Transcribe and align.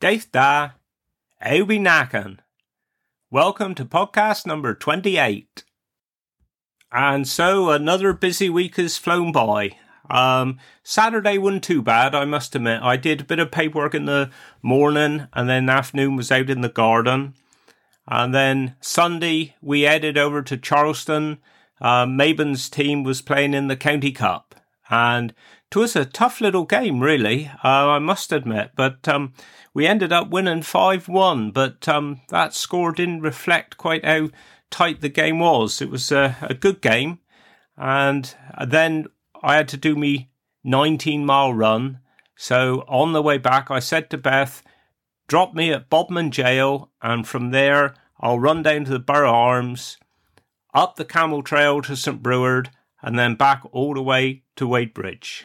Dave 0.00 0.30
da, 0.30 0.70
Ewi 1.44 1.76
Nakan. 1.80 2.38
Welcome 3.32 3.74
to 3.74 3.84
podcast 3.84 4.46
number 4.46 4.72
28. 4.72 5.64
And 6.92 7.26
so 7.26 7.70
another 7.70 8.12
busy 8.12 8.48
week 8.48 8.76
has 8.76 8.96
flown 8.96 9.32
by. 9.32 9.72
Um, 10.08 10.60
Saturday 10.84 11.36
wasn't 11.36 11.64
too 11.64 11.82
bad, 11.82 12.14
I 12.14 12.26
must 12.26 12.54
admit. 12.54 12.80
I 12.80 12.96
did 12.96 13.22
a 13.22 13.24
bit 13.24 13.40
of 13.40 13.50
paperwork 13.50 13.92
in 13.92 14.04
the 14.04 14.30
morning 14.62 15.26
and 15.32 15.48
then 15.48 15.68
afternoon 15.68 16.14
was 16.14 16.30
out 16.30 16.48
in 16.48 16.60
the 16.60 16.68
garden. 16.68 17.34
And 18.06 18.32
then 18.32 18.76
Sunday 18.80 19.56
we 19.60 19.80
headed 19.80 20.16
over 20.16 20.42
to 20.42 20.56
Charlestown. 20.56 21.38
Uh, 21.80 22.06
Mabon's 22.06 22.70
team 22.70 23.02
was 23.02 23.20
playing 23.20 23.52
in 23.52 23.66
the 23.66 23.76
County 23.76 24.12
Cup 24.12 24.54
and 24.90 25.34
it 25.70 25.76
was 25.76 25.96
a 25.96 26.06
tough 26.06 26.40
little 26.40 26.64
game, 26.64 27.00
really. 27.00 27.50
Uh, 27.62 27.88
I 27.88 27.98
must 27.98 28.32
admit, 28.32 28.70
but 28.74 29.06
um, 29.06 29.34
we 29.74 29.86
ended 29.86 30.12
up 30.12 30.30
winning 30.30 30.62
five 30.62 31.08
one. 31.08 31.50
But 31.50 31.86
um, 31.86 32.22
that 32.30 32.54
score 32.54 32.90
didn't 32.92 33.20
reflect 33.20 33.76
quite 33.76 34.04
how 34.04 34.30
tight 34.70 35.02
the 35.02 35.10
game 35.10 35.40
was. 35.40 35.82
It 35.82 35.90
was 35.90 36.10
a, 36.10 36.36
a 36.40 36.54
good 36.54 36.80
game, 36.80 37.18
and 37.76 38.34
then 38.66 39.08
I 39.42 39.56
had 39.56 39.68
to 39.68 39.76
do 39.76 39.94
me 39.94 40.30
nineteen 40.64 41.26
mile 41.26 41.52
run. 41.52 42.00
So 42.34 42.84
on 42.88 43.12
the 43.12 43.22
way 43.22 43.36
back, 43.36 43.70
I 43.70 43.78
said 43.78 44.08
to 44.10 44.18
Beth, 44.18 44.62
"Drop 45.26 45.52
me 45.52 45.70
at 45.70 45.90
Bodmin 45.90 46.30
Jail, 46.30 46.90
and 47.02 47.28
from 47.28 47.50
there 47.50 47.94
I'll 48.20 48.40
run 48.40 48.62
down 48.62 48.84
to 48.86 48.90
the 48.90 48.98
Borough 48.98 49.30
Arms." 49.30 49.98
Up 50.74 50.96
the 50.96 51.04
Camel 51.04 51.42
Trail 51.42 51.82
to 51.82 51.96
St. 51.96 52.22
Breward, 52.22 52.70
and 53.02 53.18
then 53.18 53.34
back 53.34 53.62
all 53.72 53.94
the 53.94 54.02
way 54.02 54.42
to 54.56 54.66
Wadebridge. 54.66 55.44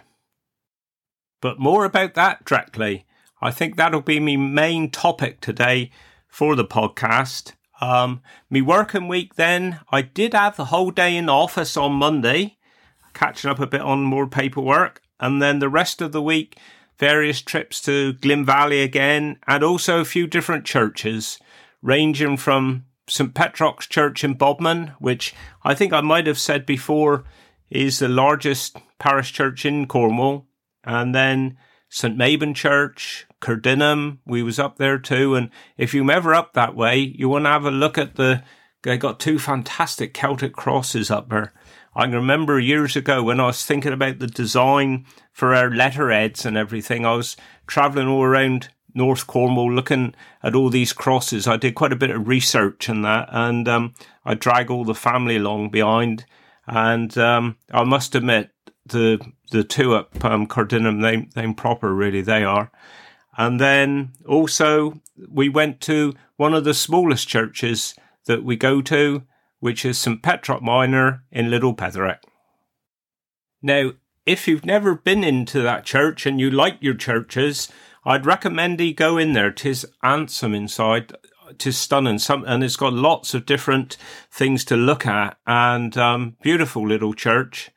But 1.43 1.59
more 1.59 1.83
about 1.83 2.13
that 2.13 2.45
directly. 2.45 3.05
I 3.41 3.51
think 3.51 3.75
that'll 3.75 3.99
be 3.99 4.17
my 4.17 4.38
main 4.38 4.89
topic 4.89 5.41
today 5.41 5.91
for 6.29 6.55
the 6.55 6.63
podcast. 6.63 7.51
Um, 7.81 8.21
me 8.49 8.62
working 8.62 9.09
week 9.09 9.35
then, 9.35 9.81
I 9.91 10.03
did 10.03 10.34
have 10.34 10.55
the 10.55 10.71
whole 10.71 10.90
day 10.90 11.18
in 11.18 11.26
the 11.26 11.34
office 11.34 11.76
on 11.76 11.91
Monday, 11.91 12.55
catching 13.13 13.51
up 13.51 13.59
a 13.59 13.68
bit 13.68 13.81
on 13.81 14.05
more 14.05 14.26
paperwork, 14.26 15.01
and 15.20 15.41
then 15.41 15.59
the 15.59 15.68
rest 15.68 16.01
of 16.01 16.13
the 16.13 16.21
week, 16.21 16.57
various 16.98 17.41
trips 17.41 17.81
to 17.81 18.13
Glyn 18.13 18.46
Valley 18.46 18.81
again, 18.81 19.37
and 19.46 19.65
also 19.65 19.99
a 19.99 20.05
few 20.05 20.27
different 20.27 20.63
churches, 20.63 21.40
ranging 21.81 22.37
from 22.37 22.85
St. 23.09 23.34
Petrock's 23.34 23.87
Church 23.87 24.23
in 24.23 24.35
Bodmin, 24.35 24.93
which 24.99 25.35
I 25.62 25.75
think 25.75 25.91
I 25.91 25.99
might 25.99 26.25
have 26.25 26.40
said 26.40 26.65
before 26.65 27.25
is 27.70 27.99
the 27.99 28.07
largest 28.07 28.77
parish 28.98 29.34
church 29.34 29.65
in 29.65 29.87
Cornwall, 29.87 30.48
and 30.84 31.13
then 31.13 31.57
St 31.89 32.17
Mabon 32.17 32.55
Church, 32.55 33.27
Cardinham, 33.39 34.20
we 34.26 34.41
was 34.41 34.57
up 34.57 34.77
there 34.77 34.98
too. 34.98 35.35
And 35.35 35.49
if 35.77 35.93
you're 35.93 36.12
ever 36.12 36.34
up 36.34 36.53
that 36.53 36.75
way, 36.75 36.98
you 36.98 37.29
want 37.29 37.45
to 37.45 37.49
have 37.49 37.65
a 37.65 37.71
look 37.71 37.98
at 37.98 38.15
the. 38.15 38.43
They 38.81 38.98
got 38.98 39.20
two 39.20 39.40
fantastic 39.40 40.13
Celtic 40.13 40.53
crosses 40.53 41.09
up 41.09 41.29
there. 41.29 41.53
I 41.95 42.05
remember 42.05 42.59
years 42.59 42.95
ago 42.95 43.23
when 43.23 43.40
I 43.40 43.45
was 43.45 43.63
thinking 43.63 43.93
about 43.93 44.20
the 44.20 44.27
design 44.27 45.05
for 45.31 45.53
our 45.53 45.70
letterheads 45.70 46.45
and 46.45 46.57
everything. 46.57 47.05
I 47.05 47.13
was 47.13 47.37
travelling 47.68 48.07
all 48.07 48.23
around 48.23 48.70
North 48.95 49.27
Cornwall 49.27 49.71
looking 49.71 50.15
at 50.41 50.55
all 50.55 50.70
these 50.70 50.93
crosses. 50.93 51.47
I 51.47 51.57
did 51.57 51.75
quite 51.75 51.93
a 51.93 51.97
bit 51.97 52.09
of 52.09 52.27
research 52.27 52.90
in 52.90 53.03
that, 53.03 53.29
and 53.31 53.68
um, 53.68 53.93
I 54.25 54.34
drag 54.34 54.70
all 54.70 54.84
the 54.84 54.95
family 54.95 55.37
along 55.37 55.70
behind. 55.70 56.25
And 56.65 57.15
um, 57.18 57.57
I 57.71 57.84
must 57.84 58.15
admit, 58.15 58.49
the 58.85 59.20
the 59.51 59.63
two 59.63 59.95
at 59.95 60.26
um, 60.26 60.45
Cardinham, 60.48 61.01
they 61.01 61.27
they 61.35 61.51
proper 61.53 61.93
really 61.93 62.21
they 62.21 62.43
are. 62.43 62.71
And 63.37 63.59
then 63.59 64.13
also 64.28 65.01
we 65.29 65.50
went 65.50 65.81
to 65.81 66.13
one 66.35 66.53
of 66.53 66.63
the 66.63 66.73
smallest 66.73 67.28
churches 67.28 67.95
that 68.25 68.44
we 68.44 68.56
go 68.56 68.81
to, 68.81 69.23
which 69.59 69.85
is 69.85 69.97
St 69.97 70.22
Petrock 70.22 70.62
Minor 70.62 71.23
in 71.31 71.50
Little 71.50 71.74
Petherick. 71.74 72.19
Now, 73.62 73.91
if 74.25 74.47
you've 74.47 74.66
never 74.66 74.96
been 74.96 75.24
into 75.24 75.62
that 75.62 75.85
church 75.85 76.25
and 76.25 76.40
you 76.40 76.50
like 76.50 76.78
your 76.81 76.94
churches, 76.94 77.69
I'd 78.06 78.25
recommend 78.25 78.79
you 78.79 78.94
go 78.94 79.18
in 79.18 79.34
there. 79.34 79.52
Tis 79.52 79.85
handsome 80.02 80.53
inside. 80.53 81.13
Tis 81.58 81.78
stunning. 81.78 82.19
Some, 82.19 82.44
and 82.46 82.63
it's 82.63 82.75
got 82.75 82.94
lots 82.94 83.34
of 83.34 83.46
different 83.46 83.97
things 84.31 84.66
to 84.66 84.75
look 84.75 85.06
at 85.06 85.38
and, 85.46 85.97
um, 85.97 86.35
beautiful 86.41 86.88
little 86.88 87.13
church. 87.13 87.72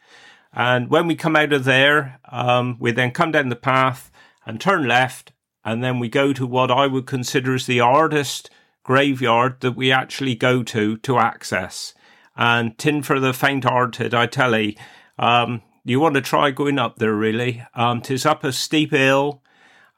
And 0.56 0.88
when 0.88 1.06
we 1.06 1.14
come 1.14 1.36
out 1.36 1.52
of 1.52 1.64
there, 1.64 2.18
um, 2.32 2.78
we 2.80 2.90
then 2.90 3.10
come 3.10 3.30
down 3.30 3.50
the 3.50 3.56
path 3.56 4.10
and 4.46 4.58
turn 4.58 4.88
left. 4.88 5.32
And 5.64 5.84
then 5.84 5.98
we 5.98 6.08
go 6.08 6.32
to 6.32 6.46
what 6.46 6.70
I 6.70 6.86
would 6.86 7.06
consider 7.06 7.54
as 7.54 7.66
the 7.66 7.78
hardest 7.78 8.48
graveyard 8.82 9.60
that 9.60 9.76
we 9.76 9.92
actually 9.92 10.34
go 10.34 10.62
to 10.62 10.96
to 10.98 11.18
access. 11.18 11.92
And 12.36 12.78
tin 12.78 13.02
for 13.02 13.20
the 13.20 13.34
faint 13.34 13.64
hearted, 13.64 14.14
I 14.14 14.26
tell 14.26 14.58
you, 14.58 14.74
um, 15.18 15.62
you 15.84 16.00
want 16.00 16.14
to 16.14 16.20
try 16.20 16.50
going 16.50 16.78
up 16.78 16.98
there 16.98 17.14
really. 17.14 17.62
Um, 17.74 18.00
tis 18.00 18.24
up 18.24 18.42
a 18.42 18.52
steep 18.52 18.92
hill 18.92 19.42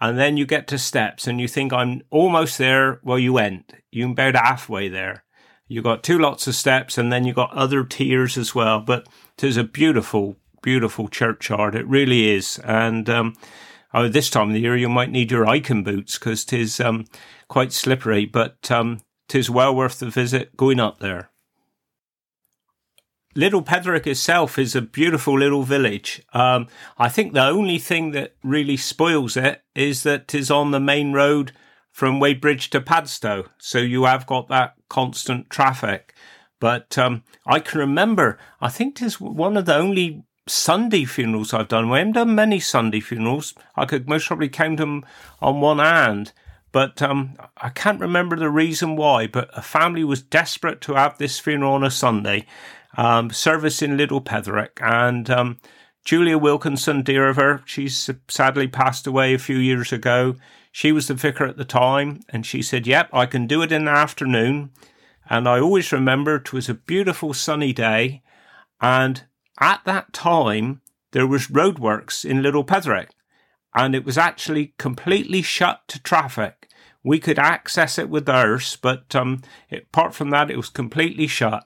and 0.00 0.18
then 0.18 0.36
you 0.36 0.44
get 0.44 0.66
to 0.68 0.78
steps 0.78 1.26
and 1.26 1.40
you 1.40 1.48
think 1.48 1.72
I'm 1.72 2.02
almost 2.10 2.58
there. 2.58 3.00
Well, 3.02 3.18
you 3.18 3.32
went. 3.32 3.74
You're 3.90 4.10
about 4.10 4.36
halfway 4.36 4.88
there. 4.88 5.24
You've 5.66 5.84
got 5.84 6.02
two 6.02 6.18
lots 6.18 6.46
of 6.46 6.54
steps 6.54 6.98
and 6.98 7.12
then 7.12 7.24
you've 7.24 7.36
got 7.36 7.52
other 7.52 7.84
tiers 7.84 8.36
as 8.36 8.54
well. 8.54 8.80
But 8.80 9.06
tis 9.36 9.56
a 9.56 9.64
beautiful, 9.64 10.36
beautiful 10.62 11.08
churchyard. 11.08 11.74
It 11.74 11.86
really 11.86 12.30
is. 12.30 12.58
And, 12.64 13.08
um, 13.08 13.36
oh, 13.92 14.08
this 14.08 14.30
time 14.30 14.48
of 14.48 14.54
the 14.54 14.60
year, 14.60 14.76
you 14.76 14.88
might 14.88 15.10
need 15.10 15.30
your 15.30 15.44
hiking 15.44 15.84
boots 15.84 16.18
because 16.18 16.44
tis, 16.44 16.80
um, 16.80 17.06
quite 17.48 17.72
slippery, 17.72 18.26
but, 18.26 18.70
um, 18.70 19.00
tis 19.28 19.50
well 19.50 19.74
worth 19.74 19.98
the 19.98 20.10
visit 20.10 20.56
going 20.56 20.80
up 20.80 20.98
there. 21.00 21.30
Little 23.34 23.62
Petherick 23.62 24.06
itself 24.06 24.58
is 24.58 24.74
a 24.74 24.82
beautiful 24.82 25.38
little 25.38 25.62
village. 25.62 26.22
Um, 26.32 26.66
I 26.96 27.08
think 27.08 27.32
the 27.32 27.44
only 27.46 27.78
thing 27.78 28.10
that 28.12 28.34
really 28.42 28.76
spoils 28.76 29.36
it 29.36 29.62
is 29.74 30.02
that 30.02 30.26
tis 30.26 30.50
on 30.50 30.70
the 30.70 30.80
main 30.80 31.12
road 31.12 31.52
from 31.92 32.20
Wadebridge 32.20 32.70
to 32.70 32.80
Padstow. 32.80 33.46
So 33.58 33.78
you 33.78 34.04
have 34.04 34.26
got 34.26 34.48
that 34.48 34.74
constant 34.88 35.50
traffic. 35.50 36.14
But 36.60 36.98
um, 36.98 37.22
I 37.46 37.60
can 37.60 37.78
remember, 37.78 38.38
I 38.60 38.68
think 38.68 38.96
tis 38.96 39.20
one 39.20 39.56
of 39.56 39.66
the 39.66 39.76
only 39.76 40.24
Sunday 40.48 41.04
funerals 41.04 41.54
I've 41.54 41.68
done. 41.68 41.90
I 41.92 41.98
haven't 41.98 42.14
done 42.14 42.34
many 42.34 42.60
Sunday 42.60 43.00
funerals. 43.00 43.54
I 43.76 43.84
could 43.84 44.08
most 44.08 44.26
probably 44.26 44.48
count 44.48 44.78
them 44.78 45.04
on 45.40 45.60
one 45.60 45.78
hand. 45.78 46.32
But 46.72 47.00
um, 47.00 47.34
I 47.56 47.70
can't 47.70 48.00
remember 48.00 48.36
the 48.36 48.50
reason 48.50 48.96
why. 48.96 49.26
But 49.26 49.50
a 49.56 49.62
family 49.62 50.04
was 50.04 50.22
desperate 50.22 50.80
to 50.82 50.94
have 50.94 51.18
this 51.18 51.38
funeral 51.38 51.74
on 51.74 51.84
a 51.84 51.90
Sunday. 51.90 52.46
Um, 52.96 53.30
service 53.30 53.82
in 53.82 53.96
Little 53.96 54.20
Petherick. 54.20 54.80
And 54.82 55.30
um, 55.30 55.58
Julia 56.04 56.38
Wilkinson, 56.38 57.02
dear 57.02 57.28
of 57.28 57.36
her, 57.36 57.62
she's 57.64 58.10
sadly 58.28 58.68
passed 58.68 59.06
away 59.06 59.34
a 59.34 59.38
few 59.38 59.58
years 59.58 59.92
ago. 59.92 60.36
She 60.72 60.92
was 60.92 61.08
the 61.08 61.14
vicar 61.14 61.46
at 61.46 61.56
the 61.56 61.64
time. 61.64 62.20
And 62.28 62.44
she 62.44 62.62
said, 62.62 62.86
Yep, 62.86 63.10
I 63.12 63.26
can 63.26 63.46
do 63.46 63.62
it 63.62 63.72
in 63.72 63.84
the 63.86 63.90
afternoon. 63.90 64.70
And 65.30 65.48
I 65.48 65.60
always 65.60 65.92
remember 65.92 66.36
it 66.36 66.52
was 66.52 66.68
a 66.68 66.74
beautiful 66.74 67.34
sunny 67.34 67.72
day. 67.72 68.22
And 68.80 69.24
at 69.60 69.84
that 69.84 70.12
time, 70.12 70.80
there 71.12 71.26
was 71.26 71.48
roadworks 71.48 72.24
in 72.24 72.42
Little 72.42 72.64
Petherick, 72.64 73.10
and 73.74 73.94
it 73.94 74.04
was 74.04 74.18
actually 74.18 74.74
completely 74.78 75.42
shut 75.42 75.82
to 75.88 76.02
traffic. 76.02 76.68
We 77.04 77.18
could 77.18 77.38
access 77.38 77.98
it 77.98 78.10
with 78.10 78.28
ours, 78.28 78.76
but 78.80 79.14
um, 79.14 79.42
apart 79.70 80.14
from 80.14 80.30
that, 80.30 80.50
it 80.50 80.56
was 80.56 80.68
completely 80.68 81.26
shut. 81.26 81.64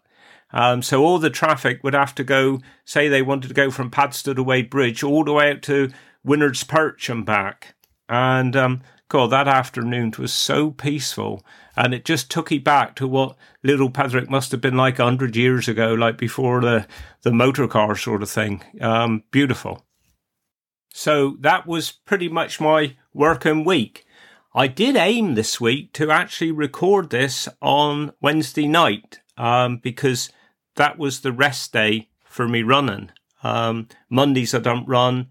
Um, 0.53 0.83
so 0.83 1.03
all 1.03 1.19
the 1.19 1.31
traffic 1.31 1.83
would 1.83 1.95
have 1.95 2.15
to 2.17 2.25
go, 2.25 2.61
say 2.85 3.09
they 3.09 3.23
wanted 3.23 3.49
to 3.49 3.55
go 3.55 3.71
from 3.71 3.91
Padstow 3.91 4.35
to 4.35 4.45
Wadebridge 4.45 5.03
all 5.03 5.25
the 5.25 5.33
way 5.33 5.51
out 5.51 5.63
to 5.63 5.91
Winnard's 6.23 6.63
Perch 6.65 7.09
and 7.09 7.25
back. 7.25 7.75
And 8.09 8.55
um, 8.55 8.83
God, 9.09 9.31
that 9.31 9.49
afternoon 9.49 10.13
was 10.19 10.33
so 10.33 10.71
peaceful. 10.71 11.45
And 11.77 11.95
it 11.95 12.05
just 12.05 12.31
took 12.31 12.51
you 12.51 12.61
back 12.61 12.95
to 12.97 13.09
what 13.09 13.37
Little 13.63 13.91
Petherick 13.91 14.29
must 14.29 14.53
have 14.53 14.61
been 14.61 14.77
like 14.77 14.99
hundred 14.99 15.37
years 15.37 15.69
ago, 15.69 15.95
like 15.95 16.19
before 16.19 16.61
the, 16.61 16.87
the 17.23 17.33
motor 17.33 17.67
car 17.67 17.97
sort 17.97 18.23
of 18.23 18.31
thing. 18.31 18.63
Um, 18.81 19.25
beautiful. 19.31 19.85
So 20.93 21.37
that 21.41 21.67
was 21.67 21.91
pretty 21.91 22.29
much 22.29 22.61
my 22.61 22.97
working 23.15 23.65
week. 23.65 24.05
I 24.55 24.67
did 24.67 24.97
aim 24.97 25.35
this 25.35 25.61
week 25.61 25.95
to 25.95 26.11
actually 26.11 26.53
record 26.53 27.09
this 27.09 27.49
on 27.63 28.13
Wednesday 28.21 28.69
night, 28.69 29.21
um, 29.39 29.79
because 29.79 30.31
that 30.77 30.99
was 30.99 31.21
the 31.21 31.33
rest 31.33 31.73
day 31.73 32.11
for 32.25 32.47
me 32.47 32.63
running. 32.63 33.11
Um, 33.43 33.89
Mondays 34.11 34.55
I 34.55 34.59
don't 34.59 34.87
run. 34.87 35.29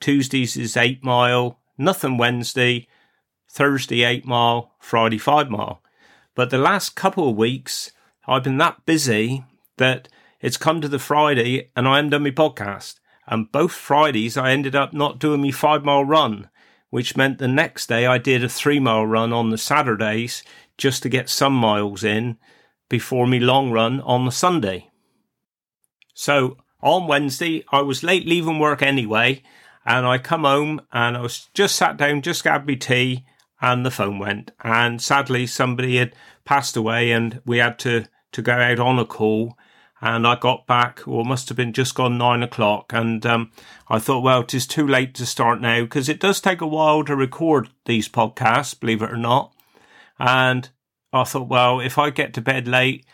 Tuesdays 0.00 0.56
is 0.56 0.76
eight 0.76 1.02
mile, 1.02 1.60
nothing 1.78 2.18
Wednesday. 2.18 2.86
Thursday 3.48 4.04
eight 4.04 4.24
mile, 4.24 4.72
Friday 4.78 5.18
five 5.18 5.50
mile. 5.50 5.82
But 6.34 6.50
the 6.50 6.58
last 6.58 6.94
couple 6.94 7.28
of 7.28 7.36
weeks, 7.36 7.90
I've 8.26 8.44
been 8.44 8.58
that 8.58 8.86
busy 8.86 9.44
that 9.78 10.08
it's 10.40 10.56
come 10.56 10.80
to 10.80 10.88
the 10.88 10.98
Friday 10.98 11.70
and 11.74 11.88
I 11.88 11.96
haven't 11.96 12.10
done 12.10 12.22
my 12.22 12.30
podcast. 12.30 13.00
And 13.26 13.50
both 13.50 13.72
Fridays, 13.72 14.36
I 14.36 14.52
ended 14.52 14.76
up 14.76 14.92
not 14.92 15.18
doing 15.18 15.42
my 15.42 15.50
five 15.50 15.84
mile 15.84 16.04
run, 16.04 16.48
which 16.90 17.16
meant 17.16 17.38
the 17.38 17.48
next 17.48 17.88
day 17.88 18.06
I 18.06 18.18
did 18.18 18.44
a 18.44 18.48
three 18.48 18.80
mile 18.80 19.06
run 19.06 19.32
on 19.32 19.50
the 19.50 19.58
Saturdays 19.58 20.42
just 20.76 21.02
to 21.02 21.08
get 21.08 21.28
some 21.28 21.54
miles 21.54 22.04
in 22.04 22.38
before 22.88 23.26
me 23.26 23.40
long 23.40 23.70
run 23.70 24.00
on 24.02 24.24
the 24.24 24.30
Sunday. 24.30 24.90
So 26.14 26.56
on 26.80 27.06
Wednesday, 27.06 27.64
I 27.70 27.82
was 27.82 28.02
late 28.02 28.26
leaving 28.26 28.58
work 28.58 28.82
anyway, 28.82 29.42
and 29.84 30.06
I 30.06 30.18
come 30.18 30.44
home 30.44 30.80
and 30.92 31.16
I 31.16 31.20
was 31.20 31.48
just 31.52 31.76
sat 31.76 31.96
down, 31.96 32.22
just 32.22 32.42
grabbed 32.42 32.66
me 32.66 32.76
tea, 32.76 33.24
and 33.60 33.84
the 33.84 33.90
phone 33.90 34.18
went. 34.18 34.50
And 34.62 35.00
sadly, 35.00 35.46
somebody 35.46 35.96
had 35.96 36.14
passed 36.44 36.76
away, 36.76 37.10
and 37.12 37.40
we 37.44 37.58
had 37.58 37.78
to 37.80 38.06
to 38.32 38.42
go 38.42 38.52
out 38.52 38.78
on 38.78 38.98
a 38.98 39.04
call. 39.04 39.56
And 40.00 40.26
I 40.26 40.36
got 40.36 40.66
back, 40.66 41.08
or 41.08 41.24
must 41.24 41.48
have 41.48 41.56
been 41.56 41.72
just 41.72 41.94
gone 41.94 42.18
nine 42.18 42.42
o'clock. 42.42 42.92
And 42.92 43.24
um, 43.26 43.50
I 43.88 43.98
thought, 43.98 44.22
well, 44.22 44.42
it 44.42 44.54
is 44.54 44.66
too 44.66 44.86
late 44.86 45.12
to 45.14 45.26
start 45.26 45.60
now 45.60 45.82
because 45.82 46.08
it 46.08 46.20
does 46.20 46.40
take 46.40 46.60
a 46.60 46.66
while 46.68 47.02
to 47.04 47.16
record 47.16 47.68
these 47.84 48.08
podcasts, 48.08 48.78
believe 48.78 49.02
it 49.02 49.10
or 49.10 49.16
not. 49.16 49.52
And 50.20 50.68
I 51.12 51.24
thought, 51.24 51.48
well, 51.48 51.80
if 51.80 51.98
I 51.98 52.10
get 52.10 52.32
to 52.34 52.40
bed 52.40 52.68
late, 52.68 53.06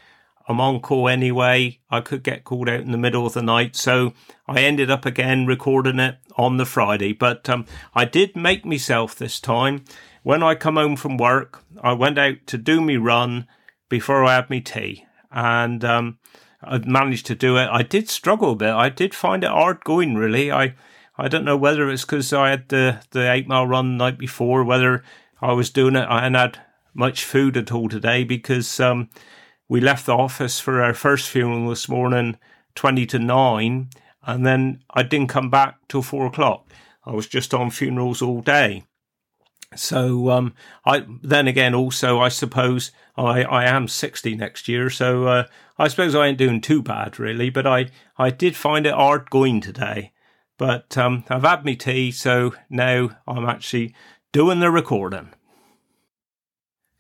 I'm 0.46 0.60
on 0.60 0.80
call 0.80 1.08
anyway. 1.08 1.80
I 1.90 2.00
could 2.00 2.22
get 2.22 2.44
called 2.44 2.68
out 2.68 2.80
in 2.80 2.92
the 2.92 2.98
middle 2.98 3.26
of 3.26 3.32
the 3.32 3.42
night. 3.42 3.76
So 3.76 4.12
I 4.46 4.60
ended 4.60 4.90
up 4.90 5.06
again 5.06 5.46
recording 5.46 5.98
it 5.98 6.16
on 6.36 6.58
the 6.58 6.66
Friday. 6.66 7.12
But 7.12 7.48
um, 7.48 7.64
I 7.94 8.04
did 8.04 8.36
make 8.36 8.66
myself 8.66 9.14
this 9.14 9.40
time. 9.40 9.84
When 10.24 10.42
I 10.42 10.54
come 10.54 10.76
home 10.76 10.96
from 10.96 11.18
work, 11.18 11.62
I 11.82 11.92
went 11.92 12.18
out 12.18 12.46
to 12.46 12.56
do 12.56 12.80
me 12.80 12.96
run 12.96 13.46
before 13.90 14.24
I 14.24 14.36
had 14.36 14.48
me 14.48 14.62
tea. 14.62 15.04
And 15.30 15.84
um, 15.84 16.18
I 16.62 16.78
managed 16.78 17.26
to 17.26 17.34
do 17.34 17.58
it. 17.58 17.68
I 17.70 17.82
did 17.82 18.08
struggle 18.08 18.52
a 18.52 18.56
bit. 18.56 18.72
I 18.72 18.88
did 18.88 19.14
find 19.14 19.44
it 19.44 19.50
hard 19.50 19.84
going, 19.84 20.14
really. 20.14 20.50
I, 20.50 20.76
I 21.18 21.28
don't 21.28 21.44
know 21.44 21.58
whether 21.58 21.90
it's 21.90 22.06
because 22.06 22.32
I 22.32 22.48
had 22.48 22.70
the, 22.70 23.02
the 23.10 23.30
eight 23.30 23.46
mile 23.46 23.66
run 23.66 23.98
the 23.98 24.04
night 24.04 24.16
before, 24.16 24.64
whether 24.64 25.04
I 25.42 25.52
was 25.52 25.68
doing 25.68 25.94
it. 25.94 26.08
I 26.08 26.22
hadn't 26.22 26.34
had 26.36 26.58
much 26.94 27.22
food 27.22 27.58
at 27.58 27.70
all 27.70 27.90
today 27.90 28.24
because 28.24 28.80
um, 28.80 29.10
we 29.68 29.82
left 29.82 30.06
the 30.06 30.14
office 30.14 30.58
for 30.58 30.82
our 30.82 30.94
first 30.94 31.28
funeral 31.28 31.68
this 31.68 31.86
morning, 31.86 32.38
20 32.76 33.04
to 33.04 33.18
9, 33.18 33.90
and 34.22 34.46
then 34.46 34.82
I 34.88 35.02
didn't 35.02 35.28
come 35.28 35.50
back 35.50 35.86
till 35.86 36.00
4 36.00 36.28
o'clock. 36.28 36.72
I 37.04 37.10
was 37.10 37.26
just 37.26 37.52
on 37.52 37.68
funerals 37.68 38.22
all 38.22 38.40
day. 38.40 38.84
So, 39.76 40.30
um, 40.30 40.54
I, 40.84 41.06
then 41.22 41.48
again, 41.48 41.74
also, 41.74 42.20
I 42.20 42.28
suppose 42.28 42.90
I, 43.16 43.42
I 43.42 43.64
am 43.64 43.88
60 43.88 44.34
next 44.36 44.68
year. 44.68 44.90
So, 44.90 45.26
uh, 45.26 45.44
I 45.78 45.88
suppose 45.88 46.14
I 46.14 46.26
ain't 46.26 46.38
doing 46.38 46.60
too 46.60 46.82
bad 46.82 47.18
really, 47.18 47.50
but 47.50 47.66
I, 47.66 47.86
I 48.16 48.30
did 48.30 48.56
find 48.56 48.86
it 48.86 48.94
hard 48.94 49.30
going 49.30 49.60
today. 49.60 50.12
But, 50.56 50.96
um, 50.96 51.24
I've 51.28 51.42
had 51.42 51.64
my 51.64 51.74
tea. 51.74 52.10
So 52.10 52.54
now 52.70 53.10
I'm 53.26 53.46
actually 53.46 53.94
doing 54.32 54.60
the 54.60 54.70
recording. 54.70 55.30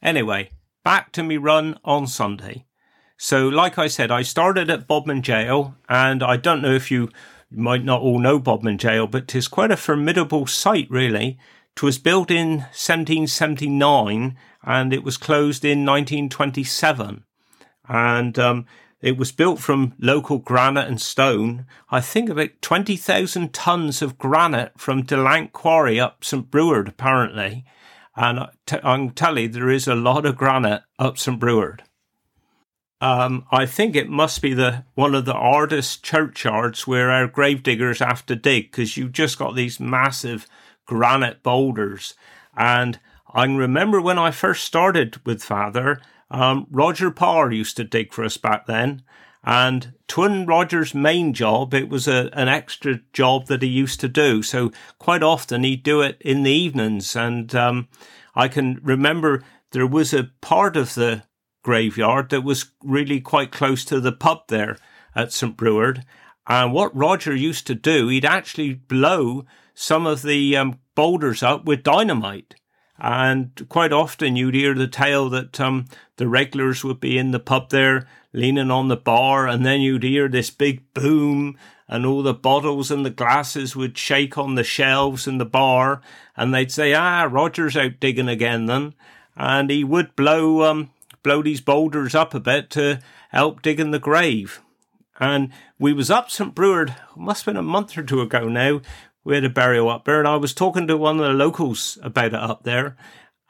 Anyway, 0.02 0.50
back 0.84 1.12
to 1.12 1.22
me 1.22 1.36
run 1.36 1.78
on 1.84 2.06
Sunday. 2.06 2.66
So, 3.16 3.48
like 3.48 3.78
I 3.78 3.86
said, 3.86 4.10
I 4.10 4.22
started 4.22 4.68
at 4.68 4.86
Bodmin 4.86 5.22
Jail, 5.22 5.76
and 5.88 6.22
I 6.22 6.36
don't 6.36 6.60
know 6.60 6.74
if 6.74 6.90
you 6.90 7.10
might 7.50 7.84
not 7.84 8.02
all 8.02 8.18
know 8.18 8.38
Bodmin 8.38 8.76
Jail, 8.76 9.06
but 9.06 9.28
'tis 9.28 9.48
quite 9.48 9.70
a 9.70 9.76
formidable 9.76 10.46
site, 10.46 10.90
really. 10.90 11.38
'Twas 11.76 11.98
built 11.98 12.30
in 12.30 12.58
1779 12.72 14.36
and 14.62 14.92
it 14.92 15.04
was 15.04 15.16
closed 15.16 15.64
in 15.64 15.84
1927. 15.84 17.24
And 17.88 18.38
um, 18.38 18.66
it 19.02 19.18
was 19.18 19.32
built 19.32 19.58
from 19.58 19.94
local 19.98 20.38
granite 20.38 20.88
and 20.88 21.00
stone. 21.00 21.66
I 21.90 22.00
think 22.00 22.30
about 22.30 22.62
20,000 22.62 23.52
tons 23.52 24.00
of 24.00 24.18
granite 24.18 24.72
from 24.78 25.02
Delank 25.02 25.52
Quarry 25.52 26.00
up 26.00 26.24
St. 26.24 26.50
Breward, 26.50 26.88
apparently. 26.88 27.66
And 28.16 28.48
t- 28.64 28.78
I 28.82 28.96
can 28.96 29.10
tell 29.10 29.38
you, 29.38 29.48
there 29.48 29.68
is 29.68 29.86
a 29.86 29.94
lot 29.94 30.24
of 30.24 30.36
granite 30.36 30.82
up 30.98 31.18
St. 31.18 31.38
Breward. 31.38 31.82
Um, 33.00 33.44
I 33.50 33.66
think 33.66 33.94
it 33.94 34.08
must 34.08 34.40
be 34.40 34.54
the 34.54 34.84
one 34.94 35.14
of 35.14 35.26
the 35.26 35.34
hardest 35.34 36.02
churchyards 36.02 36.86
where 36.86 37.10
our 37.10 37.26
gravediggers 37.26 37.98
have 37.98 38.24
to 38.26 38.36
dig 38.36 38.70
because 38.70 38.96
you've 38.96 39.12
just 39.12 39.38
got 39.38 39.54
these 39.54 39.78
massive 39.78 40.46
granite 40.86 41.42
boulders. 41.42 42.14
And 42.56 42.98
I 43.32 43.46
can 43.46 43.56
remember 43.56 44.00
when 44.00 44.18
I 44.18 44.30
first 44.30 44.64
started 44.64 45.24
with 45.26 45.42
Father, 45.42 46.00
um, 46.30 46.66
Roger 46.70 47.10
Parr 47.10 47.52
used 47.52 47.76
to 47.76 47.84
dig 47.84 48.12
for 48.12 48.24
us 48.24 48.36
back 48.36 48.66
then. 48.66 49.02
And 49.46 49.92
Twin 50.08 50.46
Roger's 50.46 50.94
main 50.94 51.34
job, 51.34 51.74
it 51.74 51.88
was 51.88 52.08
a, 52.08 52.30
an 52.32 52.48
extra 52.48 53.00
job 53.12 53.46
that 53.46 53.62
he 53.62 53.68
used 53.68 54.00
to 54.00 54.08
do. 54.08 54.42
So 54.42 54.72
quite 54.98 55.22
often 55.22 55.64
he'd 55.64 55.82
do 55.82 56.00
it 56.00 56.16
in 56.20 56.44
the 56.44 56.50
evenings. 56.50 57.14
And 57.14 57.54
um, 57.54 57.88
I 58.34 58.48
can 58.48 58.80
remember 58.82 59.42
there 59.72 59.86
was 59.86 60.14
a 60.14 60.30
part 60.40 60.76
of 60.76 60.94
the 60.94 61.24
graveyard 61.62 62.30
that 62.30 62.42
was 62.42 62.70
really 62.82 63.20
quite 63.20 63.52
close 63.52 63.84
to 63.86 64.00
the 64.00 64.12
pub 64.12 64.44
there 64.48 64.78
at 65.14 65.32
St. 65.32 65.56
Breward. 65.56 66.04
And 66.46 66.72
what 66.72 66.94
Roger 66.94 67.34
used 67.34 67.66
to 67.68 67.74
do, 67.74 68.08
he'd 68.08 68.24
actually 68.24 68.74
blow 68.74 69.46
some 69.74 70.06
of 70.06 70.22
the 70.22 70.56
um, 70.56 70.78
boulders 70.94 71.42
up 71.42 71.64
with 71.64 71.82
dynamite. 71.82 72.54
And 72.98 73.66
quite 73.68 73.92
often 73.92 74.36
you'd 74.36 74.54
hear 74.54 74.74
the 74.74 74.86
tale 74.86 75.28
that 75.30 75.60
um, 75.60 75.86
the 76.16 76.28
regulars 76.28 76.84
would 76.84 77.00
be 77.00 77.18
in 77.18 77.32
the 77.32 77.40
pub 77.40 77.70
there 77.70 78.06
leaning 78.34 78.70
on 78.70 78.88
the 78.88 78.96
bar, 78.96 79.46
and 79.46 79.64
then 79.64 79.80
you'd 79.80 80.02
hear 80.02 80.28
this 80.28 80.50
big 80.50 80.92
boom, 80.92 81.56
and 81.88 82.04
all 82.04 82.22
the 82.22 82.34
bottles 82.34 82.90
and 82.90 83.06
the 83.06 83.10
glasses 83.10 83.76
would 83.76 83.96
shake 83.96 84.36
on 84.36 84.56
the 84.56 84.64
shelves 84.64 85.26
in 85.26 85.38
the 85.38 85.44
bar, 85.44 86.02
and 86.36 86.52
they'd 86.52 86.72
say, 86.72 86.92
"Ah, 86.92 87.28
Roger's 87.30 87.76
out 87.76 88.00
digging 88.00 88.28
again." 88.28 88.66
Then, 88.66 88.94
and 89.36 89.70
he 89.70 89.84
would 89.84 90.16
blow 90.16 90.62
um, 90.62 90.90
blow 91.22 91.42
these 91.42 91.60
boulders 91.60 92.14
up 92.14 92.34
a 92.34 92.40
bit 92.40 92.70
to 92.70 93.00
help 93.30 93.62
digging 93.62 93.92
the 93.92 93.98
grave. 93.98 94.60
And 95.20 95.52
we 95.78 95.92
was 95.92 96.10
up 96.10 96.30
St. 96.30 96.54
Breward, 96.54 96.94
must 97.16 97.44
have 97.44 97.54
been 97.54 97.58
a 97.58 97.62
month 97.62 97.96
or 97.98 98.02
two 98.02 98.20
ago 98.20 98.48
now. 98.48 98.80
We 99.24 99.34
had 99.34 99.44
a 99.44 99.50
burial 99.50 99.88
up 99.88 100.04
there, 100.04 100.18
and 100.18 100.28
I 100.28 100.36
was 100.36 100.54
talking 100.54 100.86
to 100.86 100.96
one 100.96 101.18
of 101.18 101.26
the 101.26 101.32
locals 101.32 101.98
about 102.02 102.26
it 102.26 102.34
up 102.34 102.64
there. 102.64 102.96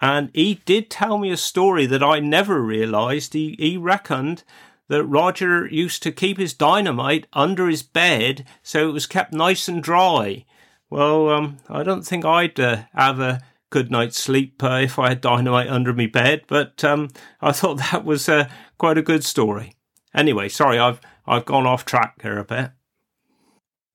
And 0.01 0.31
he 0.35 0.61
did 0.65 0.91
tell 0.91 1.19
me 1.19 1.31
a 1.31 1.37
story 1.37 1.87
that 1.87 2.03
I 2.03 2.21
never 2.21 2.63
realised. 2.63 3.35
He, 3.35 3.57
he 3.59 3.77
reckoned 3.77 4.45
that 4.89 5.05
Roger 5.05 5.67
used 5.67 6.03
to 6.03 6.13
keep 6.13 6.39
his 6.39 6.55
dynamite 6.55 7.27
under 7.33 7.69
his 7.69 7.83
bed 7.83 8.45
so 8.63 8.89
it 8.89 8.93
was 8.93 9.07
kept 9.07 9.33
nice 9.33 9.69
and 9.69 9.83
dry. 9.83 10.45
Well, 10.91 11.29
um, 11.31 11.57
I 11.69 11.83
don't 11.83 12.03
think 12.03 12.25
I'd 12.25 12.61
uh, 12.61 12.83
have 12.95 13.19
a 13.19 13.41
good 13.71 13.91
night's 13.91 14.19
sleep 14.19 14.63
uh, 14.63 14.81
if 14.83 14.99
I 14.99 15.09
had 15.09 15.21
dynamite 15.21 15.69
under 15.69 15.93
my 15.93 16.07
bed, 16.07 16.43
but 16.47 16.85
um, 16.85 17.09
I 17.41 17.53
thought 17.53 17.79
that 17.91 18.05
was 18.05 18.29
uh, 18.29 18.49
quite 18.79 18.99
a 18.99 19.03
good 19.03 19.25
story. 19.25 19.75
Anyway, 20.15 20.49
sorry, 20.49 20.79
I've 20.79 21.01
I've 21.27 21.45
gone 21.45 21.67
off 21.67 21.85
track 21.85 22.23
here 22.23 22.39
a 22.39 22.45
bit. 22.45 22.71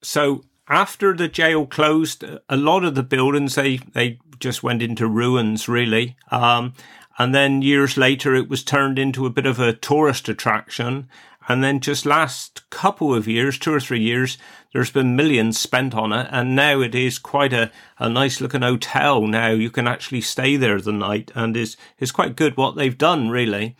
So 0.02 0.44
after 0.68 1.16
the 1.16 1.28
jail 1.28 1.66
closed, 1.66 2.24
a 2.24 2.58
lot 2.58 2.84
of 2.84 2.96
the 2.96 3.04
buildings 3.04 3.56
they 3.56 3.78
they 3.78 4.20
just 4.40 4.64
went 4.64 4.82
into 4.82 5.08
ruins, 5.08 5.68
really. 5.68 6.16
Um, 6.32 6.74
and 7.18 7.36
then 7.36 7.62
years 7.62 7.98
later, 7.98 8.34
it 8.34 8.50
was 8.50 8.64
turned 8.64 8.98
into 8.98 9.26
a 9.26 9.30
bit 9.30 9.46
of 9.46 9.60
a 9.60 9.74
tourist 9.74 10.30
attraction. 10.30 11.10
And 11.50 11.64
then 11.64 11.80
just 11.80 12.06
last 12.06 12.70
couple 12.70 13.14
of 13.14 13.28
years, 13.28 13.58
two 13.58 13.74
or 13.74 13.80
three 13.80 14.00
years, 14.00 14.38
there's 14.72 14.92
been 14.92 15.16
millions 15.16 15.60
spent 15.60 15.96
on 15.96 16.14
it. 16.14 16.28
And 16.32 16.56
now 16.56 16.80
it 16.80 16.96
is 16.96 17.20
quite 17.20 17.52
a, 17.52 17.72
a 17.98 18.08
nice 18.08 18.40
looking 18.40 18.62
hotel. 18.62 19.28
Now 19.28 19.50
you 19.50 19.70
can 19.72 19.88
actually 19.88 20.22
stay 20.22 20.56
there 20.56 20.80
the 20.80 20.94
night 20.94 21.32
and 21.36 21.58
is, 21.58 21.76
is 21.98 22.12
quite 22.12 22.38
good 22.38 22.56
what 22.56 22.76
they've 22.76 22.98
done, 22.98 23.30
really. 23.30 23.76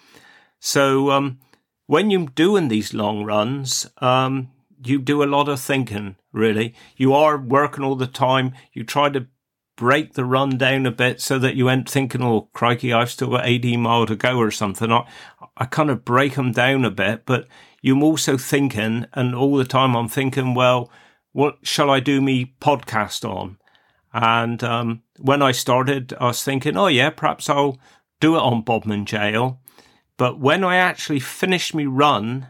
So, 0.60 1.12
um, 1.12 1.40
when 1.90 2.12
you're 2.12 2.28
doing 2.28 2.68
these 2.68 2.94
long 2.94 3.24
runs, 3.24 3.90
um, 3.98 4.52
you 4.86 5.00
do 5.00 5.24
a 5.24 5.26
lot 5.26 5.50
of 5.50 5.60
thinking, 5.60 6.18
really. 6.32 6.76
You 6.96 7.16
are 7.16 7.36
working 7.36 7.84
all 7.84 7.96
the 7.96 8.06
time. 8.06 8.54
You 8.74 8.84
try 8.84 9.10
to 9.10 9.26
break 9.76 10.14
the 10.14 10.24
run 10.24 10.56
down 10.56 10.86
a 10.86 10.92
bit 10.92 11.20
so 11.20 11.40
that 11.40 11.56
you 11.56 11.68
ain't 11.68 11.90
thinking, 11.90 12.22
oh, 12.22 12.48
crikey, 12.54 12.94
I've 12.94 13.10
still 13.10 13.32
got 13.32 13.48
18 13.48 13.82
mile 13.82 14.06
to 14.06 14.16
go 14.16 14.38
or 14.38 14.52
something. 14.52 14.92
I, 14.92 15.08
I 15.58 15.66
kind 15.66 15.90
of 15.90 16.06
break 16.06 16.36
them 16.36 16.52
down 16.52 16.86
a 16.86 16.92
bit, 16.92 17.26
but 17.26 17.48
you're 17.82 18.04
also 18.04 18.38
thinking, 18.38 19.08
and 19.14 19.34
all 19.34 19.56
the 19.56 19.66
time 19.66 19.96
I'm 19.96 20.10
thinking, 20.10 20.54
well, 20.54 20.92
what 21.32 21.58
shall 21.64 21.90
I 21.90 22.02
do 22.02 22.22
me 22.22 22.54
podcast 22.62 23.28
on? 23.28 23.58
And 24.14 24.64
um, 24.64 25.02
when 25.18 25.42
I 25.42 25.54
started, 25.54 26.14
I 26.22 26.28
was 26.28 26.44
thinking, 26.44 26.78
oh, 26.78 26.86
yeah, 26.86 27.10
perhaps 27.10 27.50
I'll 27.50 27.80
do 28.20 28.36
it 28.36 28.42
on 28.42 28.62
Bodmin 28.62 29.06
Jail. 29.06 29.60
But 30.20 30.38
when 30.38 30.66
I 30.66 30.76
actually 30.76 31.22
finished 31.22 31.74
me 31.74 31.86
run, 31.86 32.50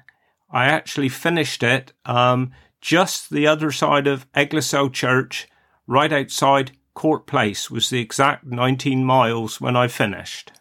I 0.49 0.65
actually 0.65 1.07
finished 1.07 1.61
it 1.61 1.93
um, 2.03 2.51
just 2.81 3.29
the 3.29 3.45
other 3.45 3.71
side 3.71 4.07
of 4.07 4.29
Egloshayle 4.31 4.91
Church, 4.91 5.47
right 5.85 6.11
outside 6.11 6.71
Court 6.95 7.27
Place 7.27 7.69
was 7.69 7.91
the 7.91 8.01
exact 8.01 8.43
19 8.43 9.05
miles 9.05 9.61
when 9.61 9.75
I 9.75 9.87
finished. 9.87 10.51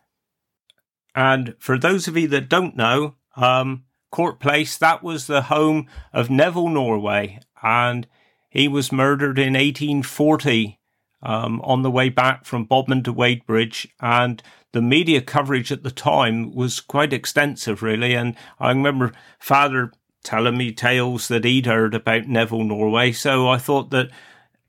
And 1.15 1.55
for 1.59 1.79
those 1.79 2.09
of 2.09 2.17
you 2.19 2.29
that 2.29 2.51
don't 2.51 2.77
know, 2.77 3.15
um, 3.37 3.85
Court 4.11 4.39
Place, 4.39 4.77
that 4.77 5.03
was 5.03 5.27
the 5.27 5.43
home 5.43 5.87
of 6.13 6.29
Neville 6.29 6.69
Norway, 6.69 7.41
and 7.63 8.07
he 8.51 8.69
was 8.69 8.93
murdered 8.93 9.39
in 9.39 9.55
1840 9.55 10.79
um, 11.23 11.63
on 11.63 11.81
the 11.81 11.91
way 11.91 12.11
back 12.11 12.45
from 12.45 12.67
Bodmin 12.67 13.03
to 13.05 13.15
Wadebridge, 13.15 13.89
and 13.99 14.43
the 14.73 14.83
media 14.83 15.21
coverage 15.21 15.73
at 15.73 15.83
the 15.83 15.91
time 15.91 16.55
was 16.55 16.81
quite 16.81 17.13
extensive, 17.13 17.83
really. 17.83 18.15
And 18.15 18.37
I 18.59 18.69
remember 18.69 19.13
Father 19.39 19.93
telling 20.23 20.59
me 20.59 20.73
tales 20.73 21.29
that 21.29 21.45
he'd 21.45 21.67
heard 21.67 21.95
about 21.95 22.27
Neville 22.27 22.65
Norway. 22.65 23.13
So 23.13 23.49
I 23.49 23.59
thought 23.59 23.91
that 23.91 24.11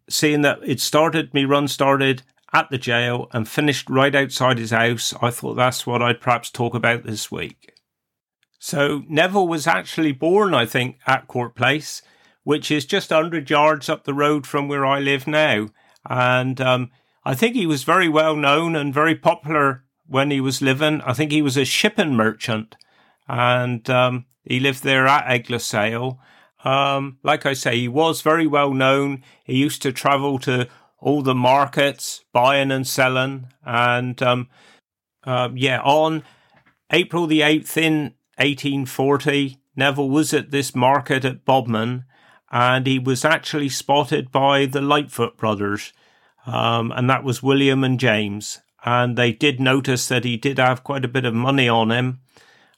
seeing 0.09 0.41
that 0.41 0.59
it 0.63 0.79
started, 0.79 1.33
me 1.33 1.45
run 1.45 1.67
started 1.67 2.23
at 2.53 2.69
the 2.69 2.77
jail 2.77 3.27
and 3.31 3.47
finished 3.47 3.89
right 3.89 4.15
outside 4.15 4.57
his 4.57 4.71
house, 4.71 5.13
I 5.21 5.29
thought 5.29 5.55
that's 5.55 5.85
what 5.85 6.01
I'd 6.01 6.21
perhaps 6.21 6.49
talk 6.49 6.73
about 6.73 7.03
this 7.03 7.29
week. 7.31 7.73
So 8.57 9.03
Neville 9.07 9.47
was 9.47 9.67
actually 9.67 10.11
born, 10.11 10.53
I 10.53 10.65
think, 10.65 10.97
at 11.05 11.27
Court 11.27 11.55
Place, 11.55 12.01
which 12.43 12.71
is 12.71 12.85
just 12.85 13.11
100 13.11 13.49
yards 13.49 13.89
up 13.89 14.03
the 14.03 14.13
road 14.13 14.47
from 14.47 14.67
where 14.67 14.85
I 14.85 14.99
live 14.99 15.27
now. 15.27 15.69
And 16.09 16.59
um, 16.59 16.91
I 17.23 17.35
think 17.35 17.55
he 17.55 17.67
was 17.67 17.83
very 17.83 18.09
well 18.09 18.35
known 18.35 18.75
and 18.75 18.93
very 18.93 19.15
popular 19.15 19.83
when 20.09 20.31
he 20.31 20.41
was 20.41 20.61
living. 20.61 21.01
I 21.01 21.13
think 21.13 21.31
he 21.31 21.41
was 21.41 21.57
a 21.57 21.65
shipping 21.65 22.15
merchant 22.15 22.75
and 23.27 23.87
um, 23.89 24.25
he 24.43 24.59
lived 24.59 24.83
there 24.83 25.07
at 25.07 25.25
Egloshayle. 25.25 26.17
Um, 26.65 27.19
like 27.23 27.45
I 27.45 27.53
say, 27.53 27.77
he 27.77 27.87
was 27.87 28.21
very 28.21 28.47
well 28.47 28.73
known. 28.73 29.23
He 29.43 29.55
used 29.55 29.81
to 29.83 29.93
travel 29.93 30.39
to 30.39 30.67
all 30.99 31.21
the 31.21 31.35
markets, 31.35 32.25
buying 32.33 32.71
and 32.71 32.85
selling. 32.85 33.47
And 33.63 34.21
um, 34.21 34.49
uh, 35.23 35.49
yeah, 35.53 35.79
on 35.81 36.23
April 36.91 37.27
the 37.27 37.41
8th 37.41 37.77
in 37.77 37.93
1840, 38.37 39.57
Neville 39.75 40.09
was 40.09 40.33
at 40.33 40.51
this 40.51 40.75
market 40.75 41.23
at 41.23 41.45
Bodmin 41.45 42.03
and 42.51 42.87
he 42.87 42.97
was 42.97 43.23
actually 43.23 43.69
spotted 43.69 44.31
by 44.31 44.65
the 44.65 44.81
Lightfoot 44.81 45.37
brothers. 45.37 45.93
Um, 46.45 46.91
and 46.95 47.09
that 47.09 47.23
was 47.23 47.43
William 47.43 47.83
and 47.83 47.99
James. 47.99 48.59
And 48.85 49.17
they 49.17 49.31
did 49.31 49.59
notice 49.59 50.07
that 50.07 50.23
he 50.23 50.37
did 50.37 50.57
have 50.57 50.83
quite 50.83 51.05
a 51.05 51.09
bit 51.09 51.25
of 51.25 51.33
money 51.33 51.67
on 51.67 51.91
him. 51.91 52.21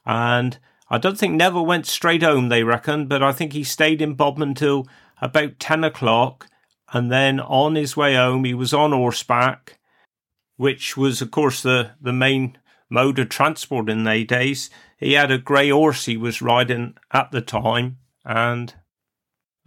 And 0.05 0.57
I 0.89 0.97
don't 0.97 1.17
think 1.17 1.35
Neville 1.35 1.65
went 1.65 1.85
straight 1.85 2.23
home, 2.23 2.49
they 2.49 2.63
reckon, 2.63 3.07
but 3.07 3.23
I 3.23 3.31
think 3.31 3.53
he 3.53 3.63
stayed 3.63 4.01
in 4.01 4.15
Bodmin 4.15 4.55
till 4.55 4.87
about 5.21 5.59
10 5.59 5.83
o'clock. 5.83 6.47
And 6.91 7.11
then 7.11 7.39
on 7.39 7.75
his 7.75 7.95
way 7.95 8.15
home, 8.15 8.43
he 8.43 8.53
was 8.53 8.73
on 8.73 8.91
horseback, 8.91 9.79
which 10.57 10.97
was, 10.97 11.21
of 11.21 11.31
course, 11.31 11.61
the, 11.61 11.91
the 12.01 12.11
main 12.11 12.57
mode 12.89 13.19
of 13.19 13.29
transport 13.29 13.89
in 13.89 14.03
those 14.03 14.25
days. 14.25 14.69
He 14.97 15.13
had 15.13 15.31
a 15.31 15.37
grey 15.37 15.69
horse 15.69 16.05
he 16.05 16.17
was 16.17 16.41
riding 16.41 16.95
at 17.11 17.31
the 17.31 17.41
time. 17.41 17.97
And 18.25 18.73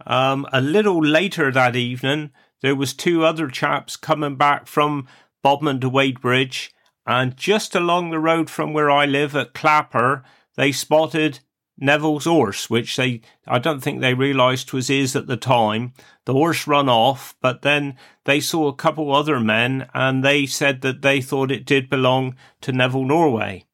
um, 0.05 0.45
a 0.53 0.61
little 0.61 1.03
later 1.03 1.51
that 1.51 1.75
evening, 1.75 2.31
there 2.61 2.75
was 2.75 2.93
two 2.93 3.25
other 3.25 3.47
chaps 3.47 3.97
coming 3.97 4.35
back 4.35 4.67
from 4.67 5.07
Bodmin 5.45 5.79
to 5.81 5.91
Wadebridge. 5.91 6.71
And 7.05 7.37
just 7.37 7.75
along 7.75 8.09
the 8.09 8.17
road 8.19 8.49
from 8.49 8.73
where 8.73 8.89
I 8.89 9.05
live 9.05 9.35
at 9.35 9.53
Clapper, 9.53 10.23
they 10.55 10.71
spotted 10.71 11.41
Neville's 11.77 12.25
horse, 12.25 12.67
which 12.67 12.95
they 12.95 13.21
I 13.45 13.59
don't 13.59 13.79
think 13.79 14.01
they 14.01 14.15
realised 14.15 14.73
was 14.73 14.87
his 14.87 15.15
at 15.15 15.27
the 15.27 15.37
time. 15.37 15.93
The 16.25 16.33
horse 16.33 16.65
run 16.65 16.89
off, 16.89 17.35
but 17.41 17.61
then 17.61 17.95
they 18.23 18.39
saw 18.39 18.67
a 18.67 18.75
couple 18.75 19.13
other 19.13 19.39
men 19.39 19.87
and 19.93 20.23
they 20.23 20.47
said 20.47 20.81
that 20.81 21.03
they 21.03 21.21
thought 21.21 21.51
it 21.51 21.63
did 21.63 21.91
belong 21.91 22.35
to 22.61 22.71
Neville 22.71 23.05
Norway. 23.05 23.65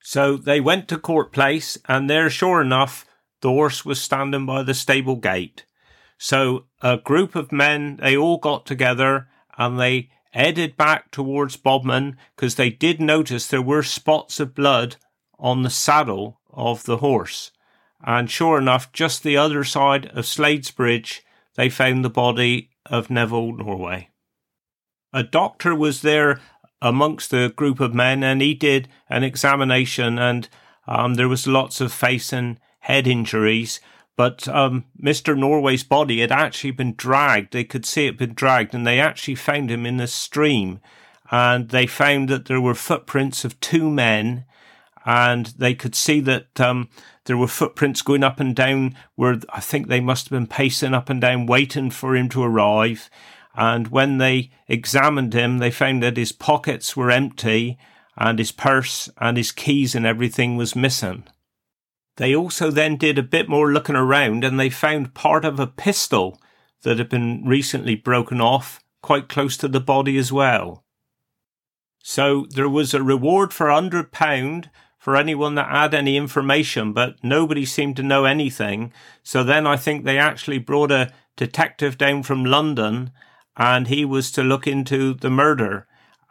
So 0.00 0.38
they 0.38 0.60
went 0.60 0.88
to 0.88 0.96
Court 0.96 1.30
Place 1.30 1.76
and 1.86 2.08
there 2.08 2.30
sure 2.30 2.62
enough 2.62 3.04
the 3.42 3.50
horse 3.50 3.84
was 3.84 4.00
standing 4.00 4.46
by 4.46 4.62
the 4.62 4.72
stable 4.72 5.16
gate. 5.16 5.66
So 6.16 6.64
a 6.80 6.96
group 6.96 7.34
of 7.34 7.52
men 7.52 7.98
they 8.00 8.16
all 8.16 8.38
got 8.38 8.64
together 8.64 9.28
and 9.58 9.78
they 9.78 10.08
headed 10.32 10.76
back 10.76 11.10
towards 11.10 11.56
Bodmin 11.56 12.16
because 12.34 12.56
they 12.56 12.70
did 12.70 13.00
notice 13.00 13.46
there 13.46 13.62
were 13.62 13.82
spots 13.82 14.40
of 14.40 14.54
blood 14.54 14.96
on 15.38 15.62
the 15.62 15.70
saddle 15.70 16.40
of 16.50 16.84
the 16.84 16.98
horse. 16.98 17.52
And 18.04 18.30
sure 18.30 18.58
enough, 18.58 18.92
just 18.92 19.22
the 19.22 19.36
other 19.36 19.64
side 19.64 20.06
of 20.06 20.26
Slades 20.26 20.70
Bridge, 20.70 21.24
they 21.54 21.68
found 21.68 22.04
the 22.04 22.10
body 22.10 22.70
of 22.84 23.10
Neville 23.10 23.52
Norway. 23.52 24.10
A 25.12 25.22
doctor 25.22 25.74
was 25.74 26.02
there 26.02 26.40
amongst 26.82 27.30
the 27.30 27.52
group 27.56 27.80
of 27.80 27.94
men 27.94 28.22
and 28.22 28.42
he 28.42 28.54
did 28.54 28.88
an 29.08 29.24
examination 29.24 30.18
and 30.18 30.48
um, 30.86 31.14
there 31.14 31.28
was 31.28 31.46
lots 31.46 31.80
of 31.80 31.92
face 31.92 32.32
and 32.32 32.60
head 32.80 33.06
injuries. 33.06 33.80
But 34.16 34.48
um, 34.48 34.84
Mr. 35.00 35.36
Norway's 35.36 35.84
body 35.84 36.20
had 36.20 36.32
actually 36.32 36.70
been 36.70 36.94
dragged. 36.94 37.52
They 37.52 37.64
could 37.64 37.84
see 37.84 38.06
it 38.06 38.18
been 38.18 38.34
dragged, 38.34 38.74
and 38.74 38.86
they 38.86 38.98
actually 38.98 39.34
found 39.34 39.70
him 39.70 39.84
in 39.84 40.00
a 40.00 40.06
stream. 40.06 40.80
And 41.30 41.68
they 41.68 41.86
found 41.86 42.28
that 42.30 42.46
there 42.46 42.60
were 42.60 42.74
footprints 42.74 43.44
of 43.44 43.60
two 43.60 43.90
men 43.90 44.44
and 45.06 45.46
they 45.56 45.72
could 45.72 45.94
see 45.94 46.18
that 46.20 46.60
um, 46.60 46.88
there 47.24 47.36
were 47.36 47.46
footprints 47.46 48.02
going 48.02 48.24
up 48.24 48.40
and 48.40 48.56
down 48.56 48.96
where 49.14 49.38
I 49.50 49.60
think 49.60 49.86
they 49.86 50.00
must 50.00 50.26
have 50.26 50.36
been 50.36 50.48
pacing 50.48 50.94
up 50.94 51.08
and 51.08 51.20
down, 51.20 51.46
waiting 51.46 51.92
for 51.92 52.16
him 52.16 52.28
to 52.30 52.42
arrive. 52.42 53.08
And 53.54 53.88
when 53.88 54.18
they 54.18 54.50
examined 54.66 55.32
him, 55.32 55.58
they 55.58 55.70
found 55.70 56.02
that 56.02 56.16
his 56.16 56.32
pockets 56.32 56.96
were 56.96 57.10
empty 57.10 57.78
and 58.16 58.38
his 58.38 58.50
purse 58.50 59.08
and 59.18 59.36
his 59.36 59.52
keys 59.52 59.94
and 59.94 60.04
everything 60.04 60.56
was 60.56 60.74
missing. 60.74 61.24
They 62.16 62.34
also 62.34 62.70
then 62.70 62.96
did 62.96 63.18
a 63.18 63.22
bit 63.22 63.48
more 63.48 63.72
looking 63.72 63.96
around 63.96 64.44
and 64.44 64.58
they 64.58 64.70
found 64.70 65.14
part 65.14 65.44
of 65.44 65.60
a 65.60 65.66
pistol 65.66 66.40
that 66.82 66.98
had 66.98 67.08
been 67.08 67.44
recently 67.44 67.94
broken 67.94 68.40
off 68.40 68.82
quite 69.02 69.28
close 69.28 69.56
to 69.58 69.68
the 69.68 69.80
body 69.80 70.16
as 70.16 70.32
well. 70.32 70.84
So 72.02 72.46
there 72.50 72.68
was 72.68 72.94
a 72.94 73.02
reward 73.02 73.52
for 73.52 73.68
a 73.68 73.74
hundred 73.74 74.12
pound 74.12 74.70
for 74.98 75.16
anyone 75.16 75.54
that 75.56 75.68
had 75.68 75.94
any 75.94 76.16
information, 76.16 76.92
but 76.92 77.16
nobody 77.22 77.64
seemed 77.64 77.96
to 77.96 78.02
know 78.02 78.24
anything. 78.24 78.92
So 79.22 79.44
then 79.44 79.66
I 79.66 79.76
think 79.76 80.04
they 80.04 80.18
actually 80.18 80.58
brought 80.58 80.90
a 80.90 81.12
detective 81.36 81.98
down 81.98 82.22
from 82.22 82.44
London 82.44 83.10
and 83.56 83.88
he 83.88 84.04
was 84.04 84.30
to 84.32 84.42
look 84.42 84.66
into 84.66 85.14
the 85.14 85.30
murder. 85.30 85.86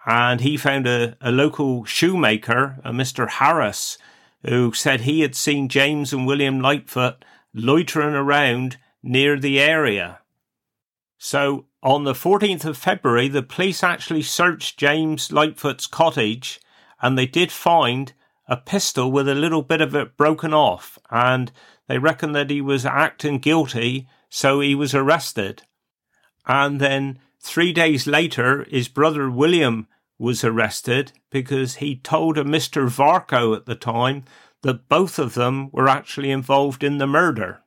And 0.06 0.42
he 0.42 0.58
found 0.58 0.88
a, 0.88 1.15
a 1.22 1.32
local 1.32 1.86
shoemaker, 1.86 2.80
a 2.84 2.92
Mr. 2.92 3.30
Harris, 3.30 3.98
who 4.48 4.74
said 4.74 5.02
he 5.02 5.22
had 5.22 5.36
seen 5.36 5.70
James 5.70 6.14
and 6.14 6.25
William 6.25 6.60
Lightfoot 6.60 7.25
loitering 7.54 8.14
around 8.14 8.78
near 9.02 9.40
the 9.40 9.60
area. 9.60 10.20
So 11.18 11.66
on 11.82 12.04
the 12.04 12.14
14th 12.14 12.66
of 12.66 12.78
February, 12.78 13.28
the 13.28 13.44
police 13.44 13.84
actually 13.84 14.22
searched 14.22 14.78
James 14.78 15.32
Lightfoot's 15.32 15.88
cottage 15.88 16.60
and 17.02 17.18
they 17.18 17.25
did 17.25 17.52
find 17.52 18.14
a 18.48 18.58
pistol 18.58 19.12
with 19.12 19.28
a 19.28 19.36
little 19.36 19.62
bit 19.62 19.82
of 19.82 19.96
it 19.96 20.18
broken 20.18 20.54
off, 20.54 21.00
and 21.10 21.52
they 21.88 21.98
reckon 21.98 22.32
that 22.34 22.50
he 22.50 22.62
was 22.62 22.86
acting 22.86 23.40
guilty, 23.40 24.08
so 24.30 24.60
he 24.60 24.75
was 24.75 24.94
arrested. 24.94 25.64
And 26.46 26.80
then 26.80 27.20
three 27.40 27.74
days 27.74 28.06
later, 28.06 28.66
his 28.70 28.88
brother 28.88 29.30
William 29.30 29.88
was 30.17 30.43
arrested 30.43 31.12
because 31.29 31.75
he 31.75 31.95
told 31.95 32.38
a 32.38 32.43
Mr. 32.43 32.88
Varco 32.88 33.55
at 33.55 33.65
the 33.65 33.75
time 33.75 34.24
that 34.62 34.88
both 34.88 35.19
of 35.19 35.34
them 35.34 35.69
were 35.72 35.89
actually 35.89 36.31
involved 36.31 36.84
in 36.84 36.98
the 36.98 37.07
murder. 37.07 37.62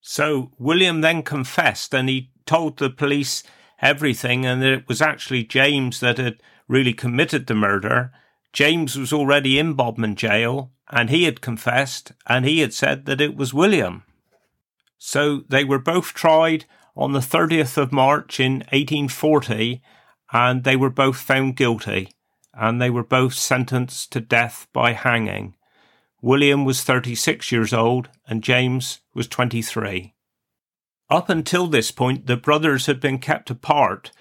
So 0.00 0.52
William 0.58 1.00
then 1.00 1.22
confessed 1.22 1.94
and 1.94 2.08
he 2.08 2.30
told 2.46 2.78
the 2.78 2.90
police 2.90 3.42
everything 3.80 4.44
and 4.44 4.60
that 4.62 4.72
it 4.72 4.88
was 4.88 5.00
actually 5.00 5.44
James 5.44 6.00
that 6.00 6.18
had 6.18 6.42
really 6.68 6.92
committed 6.92 7.46
the 7.46 7.54
murder 7.54 8.12
James 8.52 8.98
was 8.98 9.12
already 9.12 9.58
in 9.58 9.72
Bodmin 9.74 10.14
jail 10.14 10.70
and 10.90 11.08
he 11.08 11.24
had 11.24 11.40
confessed 11.40 12.12
and 12.26 12.44
he 12.44 12.60
had 12.60 12.74
said 12.74 13.06
that 13.06 13.20
it 13.20 13.34
was 13.34 13.54
William. 13.54 14.02
So 14.98 15.42
they 15.48 15.64
were 15.64 15.78
both 15.78 16.12
tried 16.12 16.66
on 16.94 17.12
the 17.12 17.20
30th 17.20 17.78
of 17.78 17.92
March 17.92 18.38
in 18.38 18.58
1840 18.70 19.82
and 20.32 20.64
they 20.64 20.76
were 20.76 20.90
both 20.90 21.18
found 21.18 21.56
guilty 21.56 22.08
and 22.54 22.80
they 22.80 22.90
were 22.90 23.04
both 23.04 23.34
sentenced 23.34 24.12
to 24.12 24.20
death 24.20 24.66
by 24.72 24.92
hanging. 24.92 25.54
William 26.20 26.64
was 26.64 26.82
36 26.82 27.50
years 27.52 27.72
old 27.72 28.08
and 28.26 28.42
James 28.42 29.00
was 29.14 29.26
23. 29.28 30.14
Up 31.10 31.28
until 31.28 31.66
this 31.66 31.90
point, 31.90 32.26
the 32.26 32.36
brothers 32.36 32.86
had 32.86 33.00
been 33.00 33.18
kept 33.18 33.50
apart, 33.50 34.12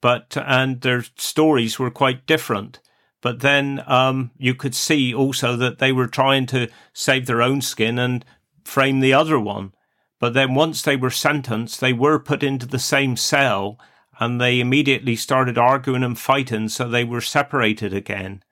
but, 0.00 0.36
and 0.44 0.80
their 0.80 1.04
stories 1.16 1.78
were 1.78 1.90
quite 1.90 2.26
different. 2.26 2.80
But 3.20 3.40
then 3.40 3.84
um, 3.86 4.30
you 4.38 4.54
could 4.54 4.74
see 4.74 5.14
also 5.14 5.54
that 5.56 5.78
they 5.78 5.92
were 5.92 6.06
trying 6.06 6.46
to 6.46 6.68
save 6.92 7.26
their 7.26 7.42
own 7.42 7.60
skin 7.60 7.98
and 7.98 8.24
frame 8.64 9.00
the 9.00 9.12
other 9.12 9.38
one. 9.38 9.74
But 10.18 10.34
then 10.34 10.54
once 10.54 10.82
they 10.82 10.96
were 10.96 11.10
sentenced, 11.10 11.80
they 11.80 11.92
were 11.92 12.18
put 12.18 12.42
into 12.42 12.66
the 12.66 12.78
same 12.78 13.16
cell 13.16 13.78
and 14.20 14.38
they 14.38 14.60
immediately 14.60 15.16
started 15.16 15.56
arguing 15.56 16.04
and 16.04 16.18
fighting, 16.18 16.68
so 16.68 16.86
they 16.86 17.04
were 17.04 17.22
separated 17.22 17.94
again. 17.94 18.44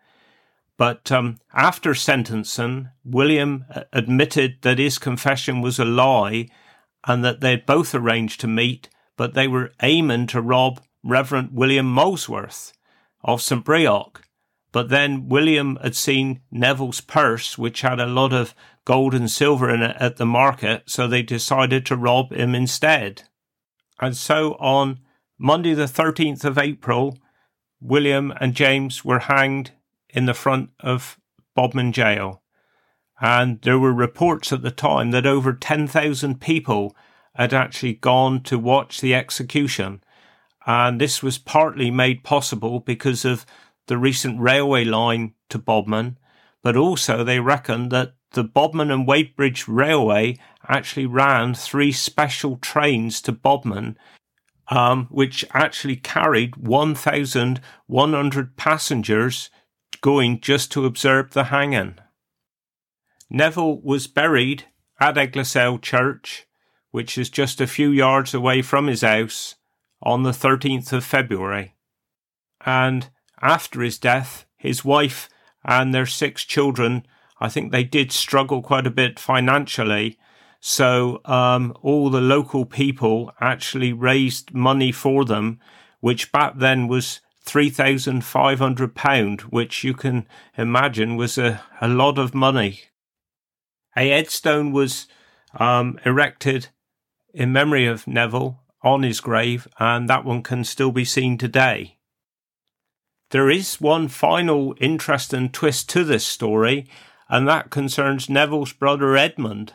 But 0.79 1.13
um, 1.13 1.39
after 1.53 1.95
sentencing, 1.95 2.89
William 3.05 3.67
uh, 3.73 3.83
admitted 3.93 4.63
that 4.63 4.79
his 4.79 4.99
confession 4.99 5.61
was 5.61 5.79
a 5.79 5.85
lie 5.85 6.49
and 7.07 7.23
that 7.25 7.41
they'd 7.41 7.67
both 7.67 7.95
arranged 7.95 8.41
to 8.41 8.47
meet, 8.47 8.89
but 9.17 9.35
they 9.35 9.47
were 9.47 9.73
aiming 9.83 10.27
to 10.29 10.41
rob 10.41 10.81
Reverend 11.05 11.51
William 11.53 11.87
Molesworth 11.87 12.73
of 13.23 13.43
St. 13.43 13.65
Breock. 13.65 14.23
But 14.73 14.89
then 14.89 15.29
William 15.29 15.77
had 15.83 15.97
seen 15.97 16.41
Neville's 16.51 17.01
purse, 17.01 17.59
which 17.59 17.83
had 17.83 18.01
a 18.01 18.07
lot 18.07 18.33
of 18.33 18.55
gold 18.85 19.15
and 19.15 19.31
silver 19.31 19.69
in 19.69 19.83
it 19.83 19.97
at 19.99 20.17
the 20.17 20.27
market, 20.27 20.85
so 20.87 21.07
they 21.07 21.23
decided 21.23 21.85
to 21.87 21.97
rob 21.97 22.33
him 22.33 22.55
instead. 22.55 23.25
And 24.01 24.17
so 24.17 24.53
on 24.55 25.01
Monday, 25.39 25.75
the 25.75 25.85
13th 25.85 26.45
of 26.45 26.59
April, 26.59 27.17
William 27.81 28.33
and 28.41 28.55
James 28.55 29.05
were 29.05 29.21
hanged 29.21 29.71
in 30.09 30.27
the 30.27 30.35
front 30.35 30.71
of 30.81 31.19
Bodmin 31.55 31.93
Jail. 31.93 32.43
And 33.21 33.61
there 33.63 33.79
were 33.79 33.93
reports 33.93 34.53
at 34.53 34.63
the 34.63 34.71
time 34.71 35.11
that 35.13 35.27
over 35.27 35.53
10,000 35.53 36.41
people 36.41 36.97
had 37.35 37.55
actually 37.55 37.95
gone 37.95 38.43
to 38.43 38.59
watch 38.59 39.01
the 39.01 39.15
execution. 39.15 40.03
And 40.67 41.01
this 41.01 41.23
was 41.23 41.39
partly 41.39 41.91
made 41.91 42.25
possible 42.25 42.81
because 42.81 43.25
of 43.25 43.47
the 43.87 43.97
recent 43.97 44.41
railway 44.41 44.85
line 44.85 45.35
to 45.51 45.59
Bodmin, 45.59 46.19
but 46.63 46.77
also 46.77 47.25
they 47.25 47.41
reckoned 47.41 47.91
that 47.91 48.15
the 48.33 48.45
Bodmin 48.45 48.91
and 48.91 49.07
Wadebridge 49.07 49.65
Railway 49.67 50.37
actually 50.69 51.07
ran 51.07 51.55
three 51.55 51.93
special 51.93 52.57
trains 52.59 53.23
to 53.23 53.33
Bodmin, 53.33 53.97
um, 54.71 55.07
which 55.11 55.45
actually 55.53 55.97
carried 55.97 56.57
1,100 56.57 58.57
passengers 58.57 59.51
going 60.01 60.41
just 60.41 60.71
to 60.73 60.85
observe 60.85 61.33
the 61.33 61.45
hanging. 61.45 61.99
Neville 63.31 63.81
was 63.81 64.07
buried 64.07 64.65
at 65.01 65.17
Egloshayle 65.17 65.81
Church, 65.81 66.47
which 66.91 67.19
is 67.19 67.31
just 67.31 67.61
a 67.61 67.67
few 67.67 67.91
yards 67.91 68.35
away 68.35 68.63
from 68.63 68.87
his 68.87 69.03
house, 69.03 69.57
on 70.03 70.23
the 70.23 70.31
13th 70.31 70.93
of 70.93 71.05
February. 71.05 71.75
And 72.65 73.11
after 73.41 73.83
his 73.83 73.99
death, 73.99 74.47
his 74.57 74.85
wife 74.85 75.29
and 75.65 75.93
their 75.93 76.07
six 76.07 76.45
children, 76.45 77.07
I 77.41 77.49
think 77.49 77.71
they 77.71 77.85
did 77.85 78.13
struggle 78.13 78.63
quite 78.63 78.87
a 78.87 78.91
bit 78.91 79.19
financially. 79.19 80.19
So 80.61 81.21
um, 81.25 81.73
all 81.83 82.11
the 82.11 82.21
local 82.21 82.65
people 82.65 83.33
actually 83.41 83.93
raised 83.93 84.53
money 84.53 84.93
for 84.93 85.25
them, 85.25 85.61
which 86.01 86.33
back 86.33 86.59
then 86.59 86.89
was 86.89 87.21
three 87.43 87.71
thousand 87.71 88.25
five 88.25 88.59
hundred 88.59 88.95
pound, 88.95 89.43
which 89.43 89.85
you 89.85 89.95
can 89.95 90.27
imagine 90.57 91.17
was 91.17 91.39
a, 91.39 91.63
a 91.81 91.89
lot 91.89 92.19
of 92.19 92.35
money. 92.35 92.81
A 93.97 94.11
headstone 94.11 94.73
was 94.73 95.07
um, 95.59 95.99
erected 96.05 96.69
in 97.33 97.53
memory 97.53 97.87
of 97.87 98.07
Neville 98.07 98.61
on 98.83 99.03
his 99.03 99.21
grave, 99.21 99.67
and 99.79 100.09
that 100.09 100.25
one 100.25 100.43
can 100.43 100.65
still 100.65 100.93
be 100.93 101.05
seen 101.05 101.39
today. 101.39 101.99
There 103.31 103.51
is 103.51 103.81
one 103.81 104.09
final 104.09 104.75
interesting 104.81 105.51
twist 105.51 105.89
to 105.91 106.05
this 106.05 106.25
story, 106.25 106.89
and 107.29 107.47
that 107.47 107.71
concerns 107.71 108.29
Neville's 108.29 108.73
brother 108.73 109.17
Edmund, 109.17 109.73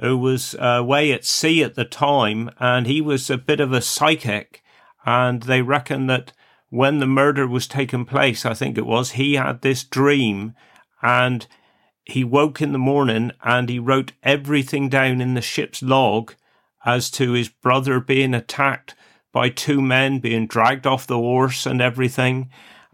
who 0.00 0.16
was 0.16 0.54
uh, 0.54 0.64
away 0.64 1.12
at 1.12 1.24
sea 1.24 1.62
at 1.62 1.74
the 1.74 1.84
time, 1.84 2.50
and 2.58 2.86
he 2.86 3.00
was 3.00 3.30
a 3.30 3.38
bit 3.38 3.60
of 3.60 3.72
a 3.72 3.80
psychic. 3.80 4.62
And 5.04 5.42
they 5.44 5.62
reckon 5.62 6.06
that 6.06 6.32
when 6.70 6.98
the 6.98 7.06
murder 7.06 7.46
was 7.46 7.66
taking 7.66 8.04
place, 8.04 8.44
I 8.44 8.54
think 8.54 8.76
it 8.76 8.86
was, 8.86 9.12
he 9.12 9.34
had 9.34 9.62
this 9.62 9.84
dream 9.84 10.54
and 11.02 11.46
he 12.04 12.24
woke 12.24 12.60
in 12.60 12.72
the 12.72 12.78
morning 12.78 13.32
and 13.42 13.68
he 13.68 13.78
wrote 13.78 14.12
everything 14.22 14.88
down 14.88 15.20
in 15.20 15.34
the 15.34 15.40
ship's 15.40 15.82
log 15.82 16.34
as 16.84 17.10
to 17.12 17.32
his 17.32 17.48
brother 17.48 18.00
being 18.00 18.34
attacked 18.34 18.94
by 19.32 19.48
two 19.48 19.80
men 19.80 20.18
being 20.18 20.46
dragged 20.46 20.86
off 20.86 21.06
the 21.06 21.16
horse 21.16 21.66
and 21.66 21.80
everything 21.80 22.50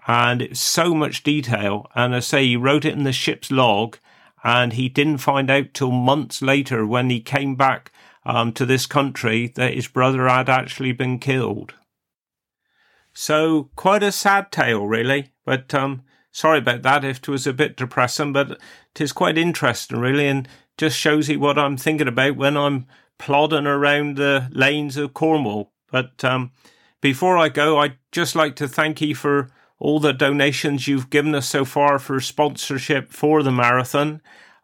and 0.06 0.42
it's 0.42 0.61
so 0.61 0.94
much 0.94 1.23
detail. 1.23 1.90
And 1.94 2.14
I 2.14 2.20
say 2.20 2.44
he 2.44 2.56
wrote 2.56 2.84
it 2.84 2.94
in 2.94 3.04
the 3.04 3.12
ship's 3.12 3.50
log, 3.50 3.99
and 4.44 4.74
he 4.74 4.88
didn't 4.90 5.19
find 5.19 5.50
out 5.50 5.73
till 5.73 5.90
months 5.90 6.42
later 6.42 6.86
when 6.86 7.08
he 7.08 7.21
came 7.21 7.56
back 7.56 7.90
um, 8.26 8.52
to 8.52 8.66
this 8.66 8.84
country 8.86 9.49
that 9.56 9.75
his 9.75 9.88
brother 9.88 10.28
had 10.28 10.50
actually 10.50 10.92
been 10.92 11.19
killed. 11.19 11.75
So 13.14 13.71
quite 13.75 14.02
a 14.02 14.12
sad 14.12 14.52
tale, 14.52 14.86
really. 14.86 15.32
But 15.47 15.73
um, 15.73 16.02
sorry 16.30 16.58
about 16.58 16.82
that 16.82 17.04
if 17.04 17.19
it 17.19 17.28
was 17.28 17.47
a 17.47 17.52
bit 17.52 17.76
depressing, 17.76 18.32
but 18.32 18.50
it 18.50 19.00
is 19.00 19.12
quite 19.12 19.38
interesting, 19.38 19.99
really, 19.99 20.26
and 20.26 20.47
just 20.76 20.99
shows 20.99 21.28
you 21.28 21.40
what 21.40 21.58
I'm 21.58 21.76
thinking 21.76 22.08
about 22.08 22.36
when 22.36 22.56
I'm 22.56 22.86
plodding 23.19 23.66
around 23.66 24.16
the 24.16 24.49
lanes 24.50 24.97
of 24.97 25.14
Cornwall. 25.14 25.73
But 25.90 26.25
um, 26.25 26.52
before 27.00 27.38
I 27.38 27.49
go, 27.49 27.78
I'd 27.78 27.97
just 28.10 28.34
like 28.34 28.56
to 28.56 28.69
thank 28.69 29.00
you 29.00 29.14
for 29.14 29.49
all 29.78 30.00
the 30.00 30.13
donations 30.13 30.89
you've 30.89 31.10
given 31.10 31.34
us 31.34 31.49
so 31.49 31.65
far 31.65 31.99
for 31.99 32.21
sponsorship 32.21 33.13
for 33.13 33.43
the 33.43 33.52
marathon. 33.52 34.21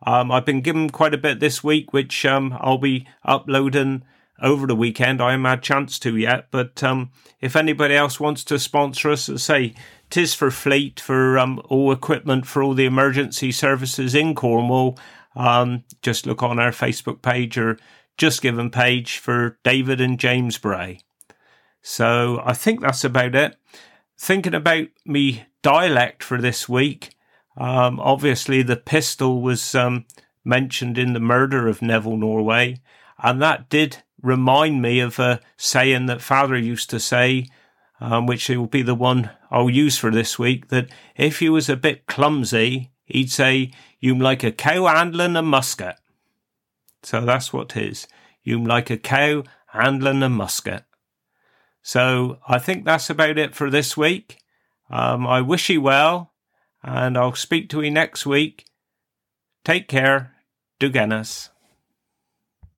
Um, 0.07 0.31
I've 0.33 0.47
been 0.47 0.63
given 0.63 0.91
quite 0.91 1.15
a 1.15 1.19
bit 1.19 1.41
this 1.41 1.63
week, 1.63 1.93
which 1.93 2.25
um, 2.25 2.57
I'll 2.61 2.79
be 2.79 3.07
uploading 3.25 4.03
over 4.41 4.67
the 4.67 4.75
weekend. 4.75 5.21
I 5.21 5.33
haven't 5.33 5.45
had 5.45 5.59
a 5.59 5.63
chance 5.63 5.99
to 6.01 6.17
yet, 6.17 6.49
but 6.51 6.83
um, 6.83 7.11
if 7.41 7.55
anybody 7.55 7.95
else 7.95 8.19
wants 8.19 8.45
to 8.45 8.59
sponsor 8.59 9.11
us, 9.11 9.31
say 9.37 9.75
tis 10.09 10.35
for 10.35 10.51
Fleet 10.51 10.99
for 10.99 11.39
um, 11.39 11.61
all 11.67 11.93
equipment 11.93 12.47
for 12.47 12.63
all 12.63 12.75
the 12.75 12.87
emergency 12.87 13.53
services 13.53 14.15
in 14.15 14.35
Cornwall. 14.35 14.99
Um, 15.37 15.85
just 16.03 16.27
look 16.27 16.43
on 16.43 16.59
our 16.59 16.73
Facebook 16.73 17.23
page 17.23 17.59
or 17.59 17.79
JustGiving 18.19 18.73
page 18.73 19.19
for 19.19 19.59
David 19.63 20.01
and 20.01 20.19
James 20.19 20.59
Bray. 20.59 21.01
So 21.83 22.43
I 22.45 22.53
think 22.55 22.81
that's 22.81 23.05
about 23.05 23.35
it 23.35 23.57
thinking 24.21 24.55
about 24.55 24.87
me 25.07 25.47
dialect 25.63 26.23
for 26.23 26.39
this 26.39 26.69
week, 26.69 27.17
um, 27.57 27.99
obviously 28.01 28.63
the 28.63 28.77
pistol 28.77 29.41
was 29.41 29.75
um, 29.75 30.05
mentioned 30.45 30.99
in 30.99 31.15
the 31.15 31.21
murder 31.21 31.67
of 31.67 31.81
Neville 31.81 32.19
Norway, 32.19 32.81
and 33.19 33.41
that 33.41 33.71
did 33.71 34.03
remind 34.21 34.83
me 34.83 35.01
of 35.01 35.19
a 35.19 35.41
saying 35.57 36.05
that 36.07 36.21
Father 36.21 36.59
used 36.59 36.91
to 36.91 37.01
say, 37.01 37.47
um, 37.99 38.27
which 38.27 38.51
will 38.51 38.67
be 38.67 38.83
the 38.83 38.95
one 38.95 39.31
I'll 39.51 39.71
use 39.71 39.97
for 39.97 40.11
this 40.11 40.39
week, 40.39 40.69
that 40.69 40.91
if 41.17 41.39
he 41.39 41.49
was 41.49 41.71
a 41.71 41.77
bit 41.77 42.07
clumsy, 42.07 42.91
he'd 43.05 43.31
say, 43.31 43.73
"You'm 44.01 44.21
like 44.21 44.45
a 44.45 44.53
cow 44.53 44.87
handling 44.87 45.37
a 45.37 45.43
musket." 45.43 45.97
So 47.03 47.23
that's 47.23 47.55
what 47.55 47.75
it 47.75 47.91
is. 47.91 48.07
You'm 48.43 48.65
like 48.67 48.91
a 48.91 48.99
cow 48.99 49.45
handling 49.69 50.23
a 50.23 50.29
musket. 50.29 50.85
So 51.83 52.39
I 52.49 52.59
think 52.59 52.85
that's 52.85 53.11
about 53.11 53.39
it 53.39 53.55
for 53.55 53.71
this 53.71 53.97
week. 53.97 54.39
Um, 54.91 55.27
I 55.27 55.41
wish 55.41 55.71
you 55.71 55.81
well, 55.81 56.33
and 56.83 57.17
I'll 57.17 57.35
speak 57.35 57.69
to 57.71 57.83
you 57.83 57.91
next 57.91 58.27
week. 58.27 58.67
Take 59.65 59.89
care. 59.89 60.35
Guinness. 60.79 61.51